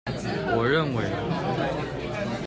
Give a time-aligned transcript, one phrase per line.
[0.55, 2.35] 我認為